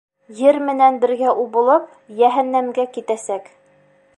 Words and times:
Ер 0.43 0.55
менән 0.69 0.95
бергә 1.03 1.35
убылып, 1.43 1.93
йәһәннәмгә 2.23 2.87
китәсәк. 2.99 3.53